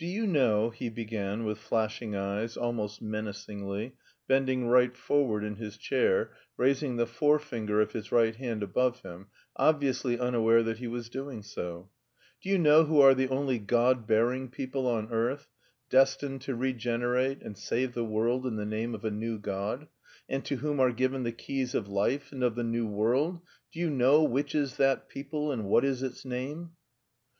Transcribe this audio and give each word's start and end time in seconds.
VII 0.00 0.06
"Do 0.08 0.12
you 0.12 0.26
know," 0.26 0.70
he 0.70 0.88
began, 0.88 1.44
with 1.44 1.58
flashing 1.58 2.16
eyes, 2.16 2.56
almost 2.56 3.00
menacingly, 3.00 3.92
bending 4.26 4.66
right 4.66 4.92
forward 4.96 5.44
in 5.44 5.54
his 5.54 5.76
chair, 5.76 6.32
raising 6.56 6.96
the 6.96 7.06
forefinger 7.06 7.80
of 7.80 7.92
his 7.92 8.10
right 8.10 8.34
hand 8.34 8.64
above 8.64 9.02
him 9.02 9.28
(obviously 9.54 10.18
unaware 10.18 10.64
that 10.64 10.78
he 10.78 10.88
was 10.88 11.08
doing 11.08 11.44
so), 11.44 11.88
"do 12.42 12.48
you 12.48 12.58
know 12.58 12.86
who 12.86 13.00
are 13.00 13.14
the 13.14 13.28
only 13.28 13.60
'god 13.60 14.04
bearing' 14.04 14.48
people 14.48 14.88
on 14.88 15.12
earth, 15.12 15.48
destined 15.90 16.40
to 16.40 16.56
regenerate 16.56 17.40
and 17.40 17.56
save 17.56 17.94
the 17.94 18.04
world 18.04 18.46
in 18.48 18.56
the 18.56 18.66
name 18.66 18.96
of 18.96 19.04
a 19.04 19.12
new 19.12 19.38
God, 19.38 19.86
and 20.28 20.44
to 20.44 20.56
whom 20.56 20.80
are 20.80 20.90
given 20.90 21.22
the 21.22 21.30
keys 21.30 21.72
of 21.72 21.86
life 21.86 22.32
and 22.32 22.42
of 22.42 22.56
the 22.56 22.64
new 22.64 22.88
world... 22.88 23.40
Do 23.70 23.78
you 23.78 23.90
know 23.90 24.24
which 24.24 24.56
is 24.56 24.76
that 24.78 25.08
people 25.08 25.52
and 25.52 25.66
what 25.66 25.84
is 25.84 26.02
its 26.02 26.24
name?" 26.24 26.72